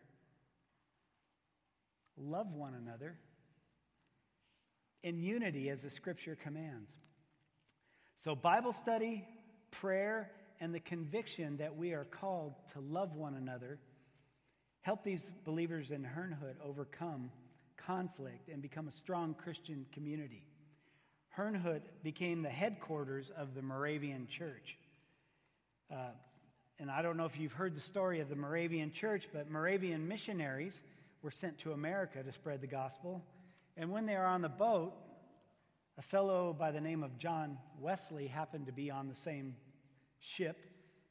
[2.16, 3.16] Love one another
[5.02, 6.90] in unity as the scripture commands.
[8.16, 9.26] So, Bible study,
[9.70, 13.78] prayer, and the conviction that we are called to love one another
[14.80, 17.30] help these believers in Herrnhut overcome
[17.76, 20.46] conflict and become a strong Christian community.
[21.37, 24.79] Herrnhut became the headquarters of the Moravian church.
[25.90, 26.12] Uh,
[26.79, 30.07] and I don't know if you've heard the story of the Moravian church, but Moravian
[30.07, 30.83] missionaries
[31.23, 33.23] were sent to America to spread the gospel.
[33.77, 34.94] And when they were on the boat,
[35.97, 39.55] a fellow by the name of John Wesley happened to be on the same
[40.18, 40.59] ship,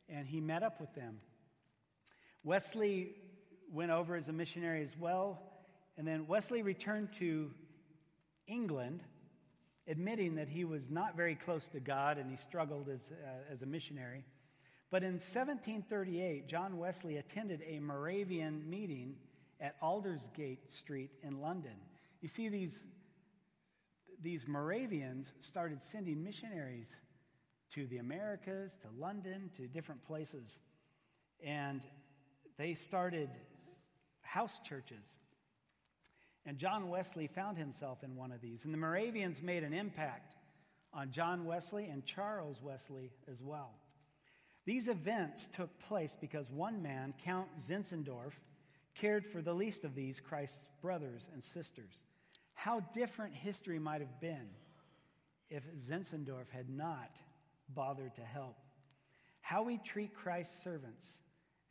[0.09, 1.19] and he met up with them.
[2.43, 3.15] Wesley
[3.71, 5.41] went over as a missionary as well,
[5.97, 7.51] and then Wesley returned to
[8.47, 9.01] England,
[9.87, 13.61] admitting that he was not very close to God and he struggled as, uh, as
[13.61, 14.23] a missionary.
[14.89, 19.15] But in 1738, John Wesley attended a Moravian meeting
[19.59, 21.75] at Aldersgate Street in London.
[22.21, 22.77] You see, these
[24.23, 26.95] these Moravians started sending missionaries
[27.73, 30.59] to the Americas, to London, to different places.
[31.45, 31.81] And
[32.57, 33.29] they started
[34.21, 35.03] house churches.
[36.45, 38.65] And John Wesley found himself in one of these.
[38.65, 40.35] And the Moravians made an impact
[40.93, 43.71] on John Wesley and Charles Wesley as well.
[44.65, 48.33] These events took place because one man, Count Zinzendorf,
[48.95, 52.03] cared for the least of these Christ's brothers and sisters
[52.53, 54.47] how different history might have been
[55.49, 57.19] if Zinzendorf had not
[57.69, 58.55] bothered to help.
[59.41, 61.05] How we treat Christ's servants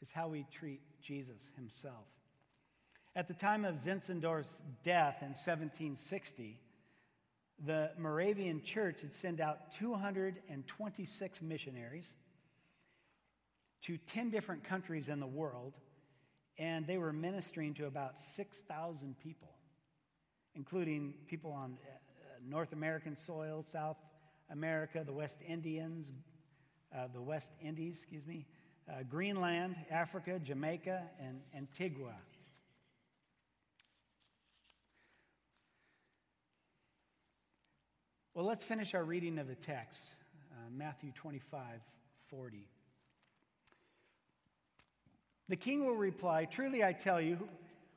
[0.00, 2.06] is how we treat Jesus himself.
[3.14, 6.58] At the time of Zinzendorf's death in 1760,
[7.64, 12.14] the Moravian church had sent out 226 missionaries
[13.82, 15.74] to 10 different countries in the world,
[16.58, 19.52] and they were ministering to about 6,000 people
[20.54, 21.94] including people on uh,
[22.46, 23.96] North American soil, South
[24.50, 26.12] America, the West Indians,
[26.94, 28.46] uh, the West Indies, excuse me,
[28.88, 32.14] uh, Greenland, Africa, Jamaica, and Antigua.
[38.34, 40.00] Well, let's finish our reading of the text,
[40.52, 41.60] uh, Matthew 25
[42.30, 42.68] 40.
[45.48, 47.38] The king will reply, Truly I tell you,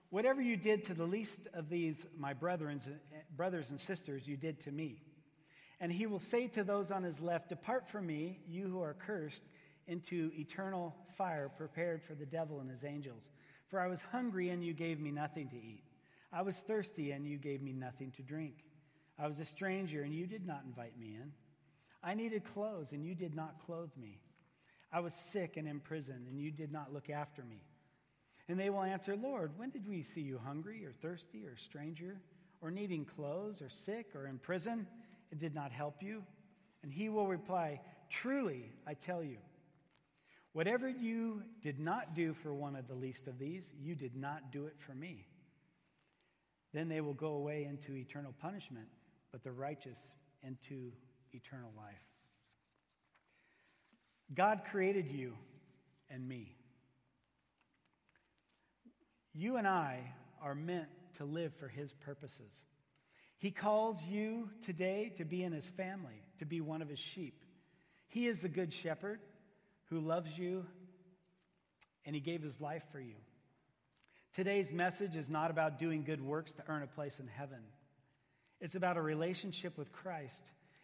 [0.10, 2.80] Whatever you did to the least of these, my brethren,
[3.36, 5.02] brothers and sisters, you did to me.
[5.82, 8.94] And he will say to those on his left, Depart from me, you who are
[8.94, 9.42] cursed,
[9.88, 13.30] into eternal fire prepared for the devil and his angels.
[13.68, 15.84] For I was hungry, and you gave me nothing to eat.
[16.32, 18.65] I was thirsty, and you gave me nothing to drink.
[19.18, 21.32] I was a stranger, and you did not invite me in.
[22.04, 24.20] I needed clothes, and you did not clothe me.
[24.92, 27.62] I was sick and in prison, and you did not look after me.
[28.48, 32.22] And they will answer, Lord, when did we see you hungry or thirsty or stranger
[32.62, 34.86] or needing clothes or sick or in prison?
[35.32, 36.24] It did not help you.
[36.84, 39.38] And he will reply, Truly, I tell you,
[40.54, 44.52] whatever you did not do for one of the least of these, you did not
[44.52, 45.26] do it for me.
[46.72, 48.88] Then they will go away into eternal punishment,
[49.36, 50.00] but the righteous
[50.44, 50.94] into
[51.34, 51.94] eternal life.
[54.34, 55.34] God created you
[56.10, 56.56] and me.
[59.34, 60.00] You and I
[60.42, 62.64] are meant to live for His purposes.
[63.38, 67.44] He calls you today to be in His family, to be one of His sheep.
[68.08, 69.20] He is the good shepherd
[69.90, 70.66] who loves you
[72.06, 73.16] and he gave his life for you.
[74.34, 77.60] Today's message is not about doing good works to earn a place in heaven.
[78.62, 80.42] It's about a relationship with Christ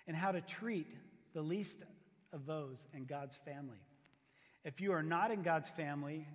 [0.08, 0.88] and how to treat
[1.34, 1.78] the least
[2.34, 3.80] of those in God's family.
[4.64, 6.28] If you are not in God's family,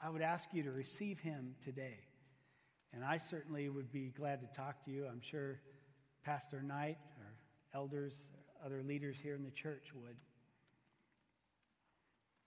[0.00, 1.98] I would ask you to receive him today.
[2.94, 5.06] And I certainly would be glad to talk to you.
[5.06, 5.60] I'm sure
[6.24, 7.34] Pastor Knight or
[7.74, 8.14] elders,
[8.64, 10.16] other leaders here in the church would.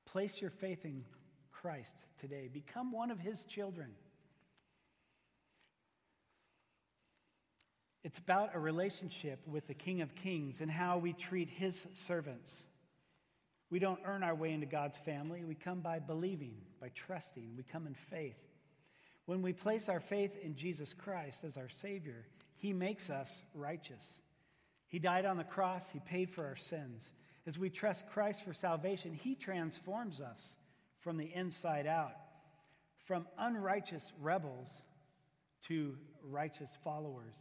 [0.06, 1.04] Place your faith in
[1.52, 2.50] Christ today.
[2.52, 3.92] Become one of his children.
[8.04, 12.64] It's about a relationship with the King of Kings and how we treat his servants.
[13.70, 15.44] We don't earn our way into God's family.
[15.46, 17.54] We come by believing, by trusting.
[17.56, 18.38] We come in faith.
[19.26, 22.26] When we place our faith in Jesus Christ as our Savior,
[22.58, 24.22] He makes us righteous.
[24.88, 27.06] He died on the cross, He paid for our sins.
[27.48, 30.56] As we trust Christ for salvation, He transforms us
[31.00, 32.16] from the inside out,
[33.06, 34.70] from unrighteous rebels
[35.68, 37.36] to righteous followers.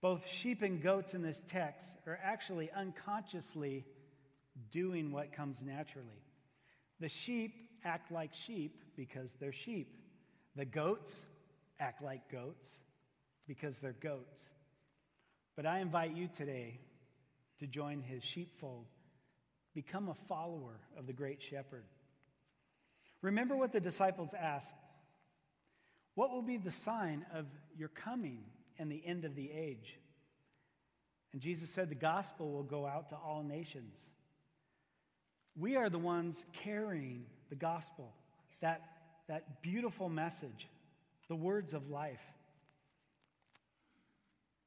[0.00, 3.84] Both sheep and goats in this text are actually unconsciously
[4.70, 6.22] doing what comes naturally.
[7.00, 9.92] The sheep act like sheep because they're sheep.
[10.56, 11.12] The goats
[11.80, 12.66] act like goats
[13.46, 14.40] because they're goats.
[15.56, 16.78] But I invite you today
[17.58, 18.86] to join his sheepfold.
[19.74, 21.84] Become a follower of the great shepherd.
[23.22, 24.74] Remember what the disciples asked
[26.14, 28.44] What will be the sign of your coming
[28.78, 29.98] and the end of the age?
[31.32, 33.98] And Jesus said, The gospel will go out to all nations.
[35.56, 38.14] We are the ones carrying the gospel,
[38.60, 38.82] that,
[39.28, 40.68] that beautiful message,
[41.28, 42.22] the words of life.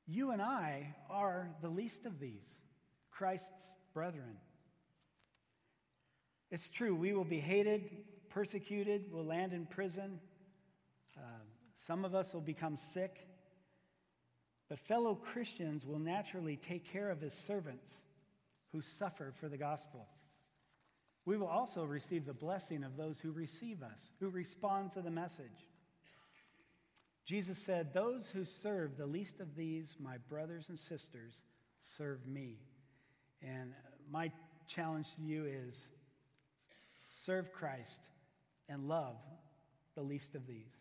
[0.06, 2.46] You and I are the least of these,
[3.12, 4.38] Christ's brethren.
[6.50, 7.90] It's true, we will be hated,
[8.30, 10.20] persecuted, we'll land in prison.
[11.18, 11.22] Uh,
[11.88, 13.26] some of us will become sick.
[14.72, 17.92] But fellow Christians will naturally take care of his servants
[18.72, 20.08] who suffer for the gospel.
[21.26, 25.12] We will also receive the blessing of those who receive us, who respond to the
[25.12, 25.68] message.
[27.26, 31.42] Jesus said, Those who serve the least of these, my brothers and sisters,
[31.82, 32.56] serve me.
[33.42, 33.74] And
[34.10, 34.32] my
[34.70, 35.90] challenge to you is
[37.26, 38.00] serve Christ
[38.70, 39.18] and love
[39.96, 40.78] the least of these.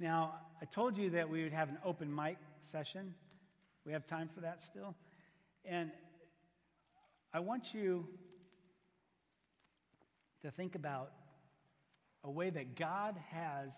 [0.00, 2.36] Now, I told you that we would have an open mic
[2.70, 3.14] session.
[3.84, 4.94] We have time for that still.
[5.64, 5.90] And
[7.32, 8.06] I want you
[10.42, 11.10] to think about
[12.22, 13.72] a way that God has.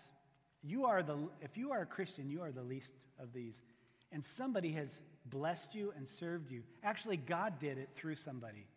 [0.61, 3.55] You are the, if you are a Christian, you are the least of these.
[4.11, 6.61] And somebody has blessed you and served you.
[6.83, 8.67] Actually, God did it through somebody.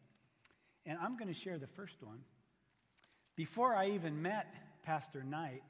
[0.87, 2.21] And I'm going to share the first one.
[3.37, 4.47] Before I even met
[4.83, 5.63] Pastor Knight,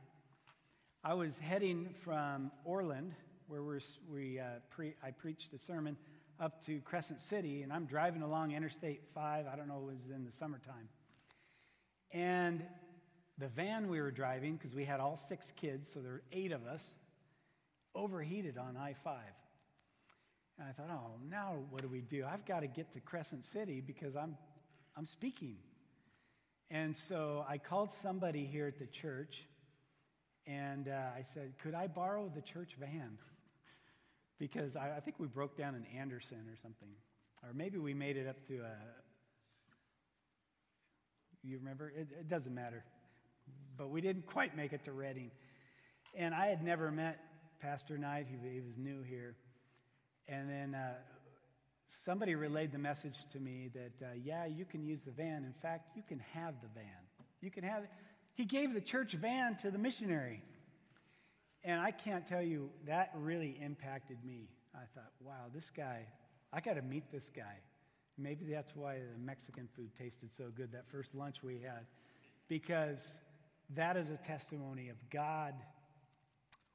[1.07, 3.13] I was heading from Orland,
[3.49, 5.99] where we're, we, uh, pre, I preached a sermon,
[6.41, 9.45] up to Crescent City, and I'm driving along Interstate 5.
[9.47, 10.89] I don't know, it was in the summertime.
[12.11, 12.65] And
[13.37, 16.53] the van we were driving, because we had all six kids, so there were eight
[16.53, 16.95] of us,
[17.95, 19.19] overheated on I 5.
[20.59, 22.25] And I thought, oh, now what do we do?
[22.25, 24.39] I've got to get to Crescent City because I'm,
[24.97, 25.57] I'm speaking.
[26.71, 29.45] And so I called somebody here at the church
[30.47, 33.19] and uh, I said, could I borrow the church van?
[34.39, 36.89] because I, I, think we broke down in Anderson or something.
[37.43, 38.73] Or maybe we made it up to a,
[41.43, 41.93] you remember?
[41.97, 42.85] It, it doesn't matter.
[43.77, 45.31] But we didn't quite make it to Redding.
[46.17, 47.19] And I had never met
[47.61, 49.37] Pastor Knight, he, he was new here.
[50.29, 50.95] And then uh,
[52.05, 55.45] somebody relayed the message to me that, uh, yeah, you can use the van.
[55.45, 56.85] In fact, you can have the van.
[57.41, 57.83] You can have.
[58.35, 60.43] He gave the church van to the missionary.
[61.63, 64.49] And I can't tell you, that really impacted me.
[64.75, 66.07] I thought, wow, this guy,
[66.53, 67.57] I got to meet this guy.
[68.19, 71.87] Maybe that's why the Mexican food tasted so good that first lunch we had,
[72.49, 73.01] because
[73.75, 75.55] that is a testimony of God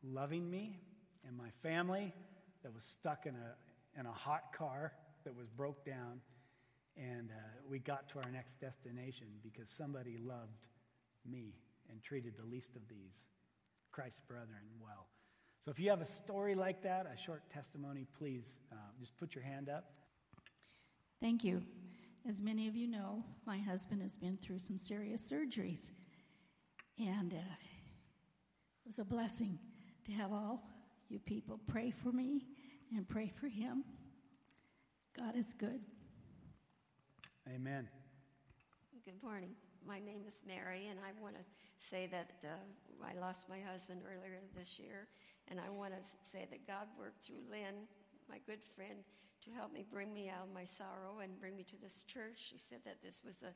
[0.04, 0.80] loving me
[1.28, 2.14] and my family
[2.64, 4.94] that was stuck in a, in a hot car
[5.24, 6.22] that was broke down.
[6.98, 7.40] And uh,
[7.70, 10.66] we got to our next destination because somebody loved
[11.26, 11.54] me
[11.90, 13.24] and treated the least of these,
[13.92, 15.08] Christ's brethren, well.
[15.66, 19.36] So if you have a story like that, a short testimony, please uh, just put
[19.36, 19.92] your hand up.
[21.22, 21.64] Thank you.
[22.28, 25.92] As many of you know, my husband has been through some serious surgeries.
[26.98, 29.60] And uh, it was a blessing
[30.06, 30.62] to have all
[31.10, 32.46] you people pray for me
[32.96, 33.84] and pray for him.
[35.18, 35.82] God is good.
[37.48, 37.88] Amen.
[39.06, 39.56] Good morning.
[39.88, 41.42] My name is Mary, and I want to
[41.78, 45.08] say that uh, I lost my husband earlier this year,
[45.48, 47.88] and I want to say that God worked through Lynn,
[48.30, 49.04] my good friend,
[49.42, 52.36] to help me bring me out of my sorrow and bring me to this church.
[52.38, 53.54] She said that this was a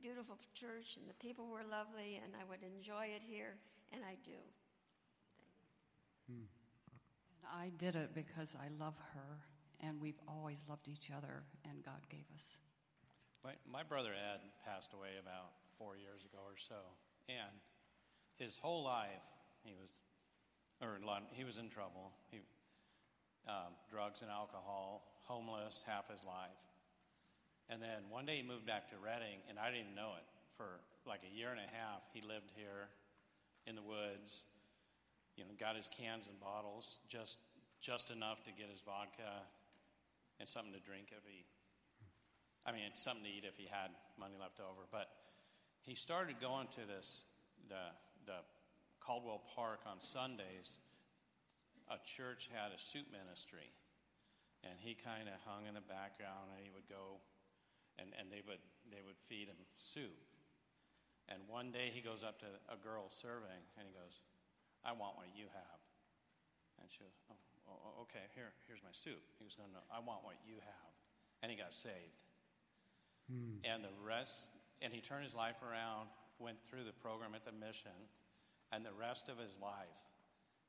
[0.00, 3.56] beautiful church and the people were lovely, and I would enjoy it here,
[3.92, 4.38] and I do.
[6.28, 6.46] And
[7.52, 9.38] I did it because I love her,
[9.80, 12.58] and we've always loved each other, and God gave us.
[13.44, 15.50] My, my brother Ed passed away about
[15.82, 16.78] four years ago or so,
[17.28, 17.58] and
[18.38, 19.26] his whole life
[19.64, 20.02] he was,
[20.80, 22.12] or lot, he was in trouble.
[22.30, 22.38] He,
[23.48, 26.62] um, drugs and alcohol, homeless half his life,
[27.68, 30.26] and then one day he moved back to Redding, and I didn't even know it.
[30.56, 32.86] For like a year and a half, he lived here
[33.66, 34.44] in the woods.
[35.36, 37.40] You know, got his cans and bottles just
[37.80, 39.42] just enough to get his vodka
[40.38, 41.42] and something to drink if he
[42.64, 44.86] I mean, something to eat if he had money left over.
[44.90, 45.10] But
[45.82, 47.24] he started going to this,
[47.68, 47.90] the,
[48.26, 48.38] the
[49.00, 50.78] Caldwell Park on Sundays.
[51.90, 53.70] A church had a soup ministry.
[54.62, 57.18] And he kind of hung in the background and he would go
[57.98, 58.62] and, and they, would,
[58.94, 60.22] they would feed him soup.
[61.26, 64.22] And one day he goes up to a girl serving and he goes,
[64.86, 65.80] I want what you have.
[66.78, 67.14] And she goes,
[67.66, 69.22] oh, oh, okay, here, here's my soup.
[69.38, 70.92] He goes, no, no, I want what you have.
[71.42, 72.22] And he got saved.
[73.30, 73.62] Mm.
[73.66, 74.50] And the rest,
[74.82, 76.08] and he turned his life around,
[76.38, 77.94] went through the program at the mission,
[78.72, 80.02] and the rest of his life,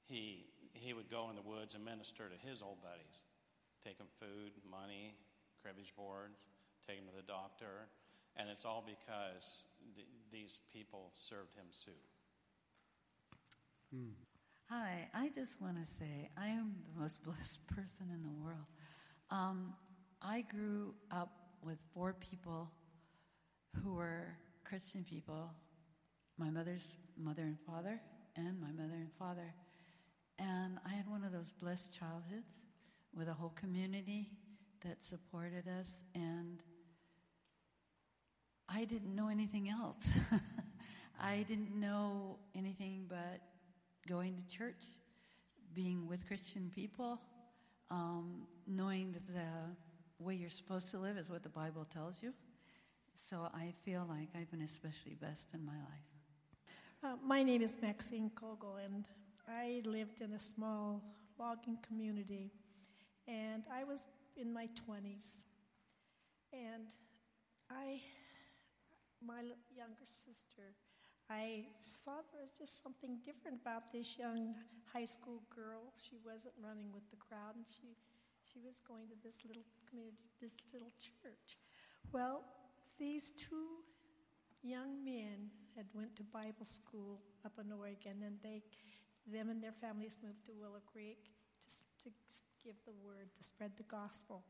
[0.06, 3.24] he, he would go in the woods and minister to his old buddies,
[3.84, 5.16] take them food, money,
[5.62, 6.38] cribbage boards,
[6.86, 7.90] take them to the doctor,
[8.36, 11.94] and it's all because th- these people served him soup.
[13.96, 14.14] Mm.
[14.70, 18.66] Hi, I just want to say I am the most blessed person in the world.
[19.30, 19.74] Um,
[20.22, 21.32] I grew up
[21.64, 22.72] with four people
[23.82, 25.52] who were Christian people
[26.38, 28.00] my mother's mother and father,
[28.36, 29.54] and my mother and father.
[30.40, 32.64] And I had one of those blessed childhoods
[33.16, 34.30] with a whole community
[34.82, 36.62] that supported us, and
[38.68, 40.10] I didn't know anything else.
[41.22, 43.42] I didn't know anything but
[44.08, 44.84] going to church,
[45.74, 47.22] being with Christian people,
[47.92, 52.34] um, knowing that the way you're supposed to live is what the Bible tells you.
[53.16, 56.10] So I feel like I've been especially blessed in my life.
[57.04, 59.06] Uh, my name is Maxine Kogel, and
[59.48, 61.02] I lived in a small
[61.38, 62.52] logging community,
[63.28, 64.06] and I was
[64.38, 65.44] in my 20s.
[66.52, 66.88] And
[67.70, 68.02] I,
[69.26, 69.42] my
[69.76, 70.76] younger sister,
[71.30, 74.56] I saw there was just something different about this young
[74.94, 75.94] high school girl.
[75.96, 77.96] She wasn't running with the crowd, and she
[78.44, 81.58] she was going to this little community, this little church.
[82.12, 82.44] Well,
[83.00, 83.84] these two
[84.62, 88.62] young men had went to Bible school up in Oregon, and they,
[89.28, 91.32] them and their families moved to Willow Creek
[92.04, 94.44] to, to give the word, to spread the gospel.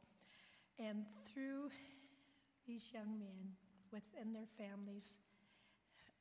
[0.79, 1.69] And through
[2.67, 3.55] these young men
[3.91, 5.17] within their families,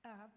[0.05, 0.29] uh,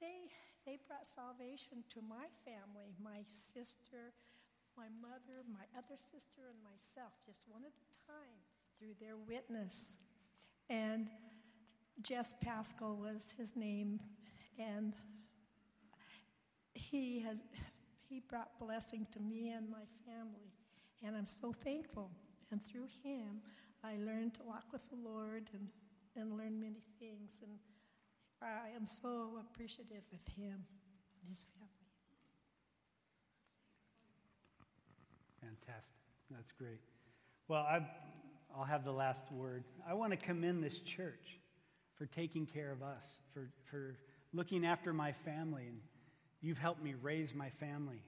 [0.00, 0.28] they
[0.66, 4.14] they brought salvation to my family, my sister,
[4.76, 8.38] my mother, my other sister, and myself, just one at a time,
[8.78, 9.98] through their witness.
[10.70, 11.08] And
[12.00, 14.00] Jess Pascal was his name,
[14.58, 14.94] and
[16.74, 17.42] he has
[18.08, 20.52] he brought blessing to me and my family,
[21.04, 22.10] and I'm so thankful.
[22.50, 23.40] And through him,
[23.82, 25.68] I learned to walk with the Lord and,
[26.16, 27.58] and learn many things, and
[28.42, 30.64] I am so appreciative of him
[31.20, 31.68] and his family.
[35.40, 35.96] Fantastic.
[36.30, 36.80] That's great.
[37.48, 37.80] Well, I,
[38.56, 39.64] will have the last word.
[39.88, 41.38] I want to commend this church
[41.96, 43.96] for taking care of us, for, for
[44.32, 45.78] looking after my family, and
[46.40, 48.02] you've helped me raise my family.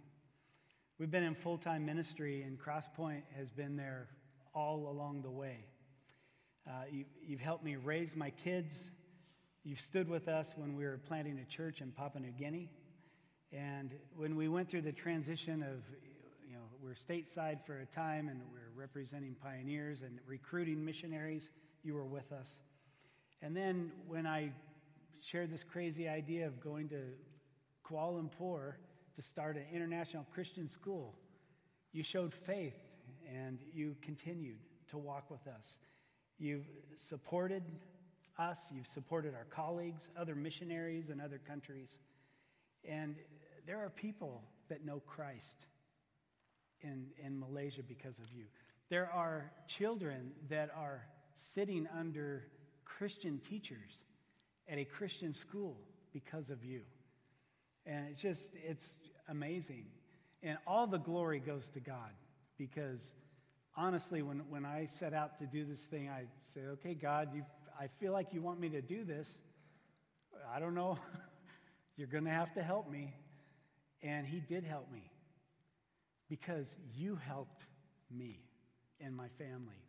[0.99, 4.09] We've been in full time ministry, and Crosspoint has been there
[4.55, 5.65] all along the way.
[6.67, 8.91] Uh, you, you've helped me raise my kids.
[9.65, 12.71] You've stood with us when we were planting a church in Papua New Guinea.
[13.53, 15.83] And when we went through the transition of
[16.85, 21.51] we're stateside for a time and we're representing pioneers and recruiting missionaries.
[21.83, 22.61] You were with us.
[23.41, 24.51] And then when I
[25.23, 27.01] shared this crazy idea of going to
[27.89, 28.75] Kuala Lumpur
[29.17, 31.15] to start an international Christian school,
[31.93, 32.77] you showed faith
[33.35, 34.59] and you continued
[34.91, 35.79] to walk with us.
[36.39, 36.67] You've
[36.97, 37.63] supported
[38.39, 41.97] us, you've supported our colleagues, other missionaries in other countries.
[42.87, 43.17] And
[43.67, 45.65] there are people that know Christ
[46.85, 48.45] in, in Malaysia because of you.
[48.91, 51.07] There are children that are
[51.37, 52.45] sitting under
[52.85, 54.05] Christian teachers
[54.69, 55.77] at a Christian school
[56.13, 56.83] because of you.
[57.87, 58.87] And it's just, it's
[59.29, 59.87] amazing.
[60.43, 62.13] And all the glory goes to God
[62.57, 63.13] because
[63.77, 66.25] honestly, when, when I set out to do this thing, I
[66.55, 67.45] say, okay, God, you,
[67.81, 69.29] I feel like you want me to do this.
[70.55, 70.99] I don't know.
[71.97, 73.15] You're going to have to help me.
[74.03, 75.11] And He did help me
[76.29, 77.63] because you helped
[78.11, 78.41] me
[79.01, 79.83] and my family.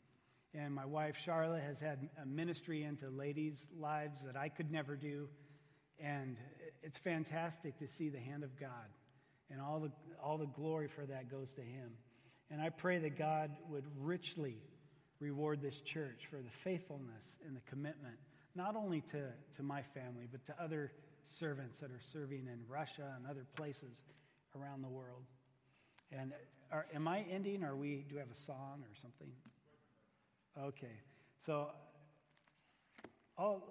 [0.54, 4.96] And my wife, Charlotte, has had a ministry into ladies' lives that I could never
[4.96, 5.28] do.
[6.00, 6.38] And
[6.82, 8.70] it's fantastic to see the hand of God.
[9.52, 9.92] And all the,
[10.24, 11.92] all the glory for that goes to Him.
[12.50, 14.58] And I pray that God would richly
[15.20, 18.16] reward this church for the faithfulness and the commitment,
[18.56, 19.28] not only to,
[19.58, 20.92] to my family, but to other
[21.28, 24.04] servants that are serving in Russia and other places
[24.56, 25.24] around the world.
[26.12, 26.34] And
[26.72, 29.28] are, am I ending, or we do we have a song or something?
[30.58, 31.00] Okay,
[31.46, 31.70] so
[33.38, 33.64] I'll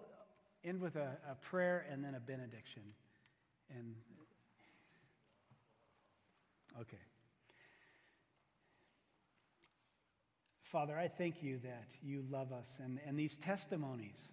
[0.64, 2.82] end with a, a prayer and then a benediction.
[3.70, 3.94] And
[6.80, 6.98] okay.
[10.62, 14.28] Father, I thank you that you love us, and, and these testimonies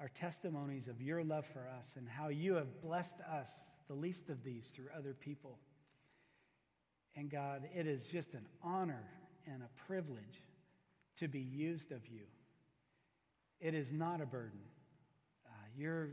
[0.00, 3.50] are testimonies of your love for us and how you have blessed us,
[3.86, 5.58] the least of these, through other people.
[7.16, 9.04] And God, it is just an honor
[9.46, 10.40] and a privilege
[11.18, 12.22] to be used of you.
[13.60, 14.60] It is not a burden.
[15.46, 16.08] Uh, your,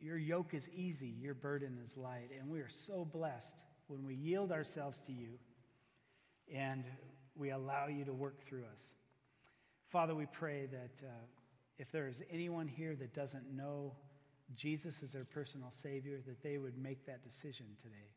[0.00, 2.30] your yoke is easy, your burden is light.
[2.38, 3.54] And we are so blessed
[3.88, 5.30] when we yield ourselves to you
[6.54, 6.84] and
[7.36, 8.80] we allow you to work through us.
[9.88, 11.10] Father, we pray that uh,
[11.78, 13.92] if there is anyone here that doesn't know
[14.54, 18.10] Jesus as their personal Savior, that they would make that decision today.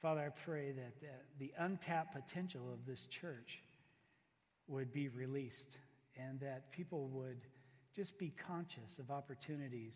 [0.00, 3.60] Father, I pray that uh, the untapped potential of this church
[4.68, 5.78] would be released
[6.16, 7.40] and that people would
[7.94, 9.94] just be conscious of opportunities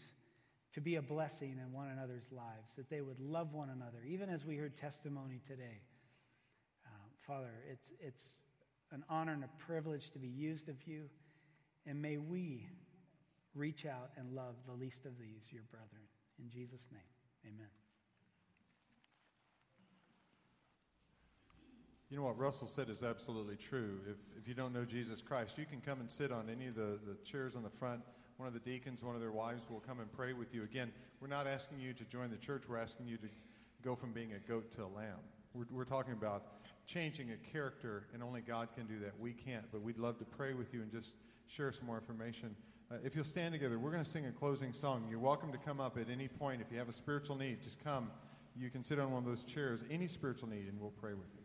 [0.72, 4.28] to be a blessing in one another's lives, that they would love one another, even
[4.28, 5.80] as we heard testimony today.
[7.26, 8.24] Father, it's, it's
[8.92, 11.04] an honor and a privilege to be used of you.
[11.86, 12.68] And may we
[13.54, 16.02] reach out and love the least of these, your brethren.
[16.38, 17.79] In Jesus' name, amen.
[22.10, 24.00] You know what Russell said is absolutely true.
[24.10, 26.74] If, if you don't know Jesus Christ, you can come and sit on any of
[26.74, 28.00] the, the chairs on the front.
[28.36, 30.64] One of the deacons, one of their wives will come and pray with you.
[30.64, 30.90] Again,
[31.20, 33.28] we're not asking you to join the church, we're asking you to
[33.84, 35.18] go from being a goat to a lamb.
[35.54, 36.46] We're, we're talking about
[36.84, 39.12] changing a character, and only God can do that.
[39.20, 41.14] We can't, but we'd love to pray with you and just
[41.46, 42.56] share some more information.
[42.90, 45.06] Uh, if you'll stand together, we're going to sing a closing song.
[45.08, 46.60] You're welcome to come up at any point.
[46.60, 48.10] If you have a spiritual need, just come.
[48.56, 51.28] You can sit on one of those chairs, any spiritual need, and we'll pray with
[51.34, 51.39] you.